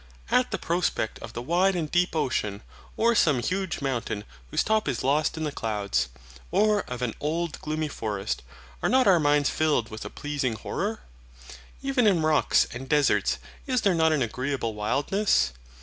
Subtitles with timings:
[0.31, 2.61] At the prospect of the wide and deep ocean,
[2.97, 6.09] or some huge mountain whose top is lost in the clouds,
[6.49, 8.41] or of an old gloomy forest,
[8.81, 11.01] are not our minds filled with a pleasing horror?
[11.83, 13.37] Even in rocks and deserts
[13.67, 15.53] is there not an agreeable wildness?